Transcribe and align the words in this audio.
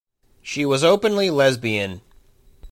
She 0.41 0.65
was 0.65 0.83
openly 0.83 1.29
lesbian. 1.29 2.01